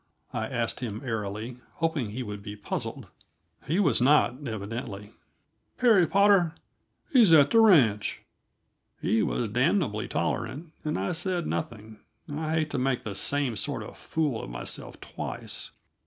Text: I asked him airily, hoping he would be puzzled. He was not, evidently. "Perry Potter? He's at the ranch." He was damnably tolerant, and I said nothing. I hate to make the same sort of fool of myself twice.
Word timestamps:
I 0.33 0.47
asked 0.47 0.79
him 0.79 1.03
airily, 1.05 1.57
hoping 1.73 2.09
he 2.09 2.23
would 2.23 2.41
be 2.41 2.55
puzzled. 2.55 3.05
He 3.67 3.79
was 3.79 4.01
not, 4.01 4.47
evidently. 4.47 5.11
"Perry 5.77 6.07
Potter? 6.07 6.55
He's 7.13 7.31
at 7.31 7.51
the 7.51 7.59
ranch." 7.59 8.23
He 8.99 9.21
was 9.21 9.47
damnably 9.49 10.07
tolerant, 10.07 10.71
and 10.83 10.97
I 10.97 11.11
said 11.11 11.45
nothing. 11.45 11.99
I 12.35 12.53
hate 12.53 12.71
to 12.71 12.79
make 12.79 13.03
the 13.03 13.13
same 13.13 13.55
sort 13.55 13.83
of 13.83 13.95
fool 13.95 14.41
of 14.43 14.49
myself 14.49 14.99
twice. 14.99 15.69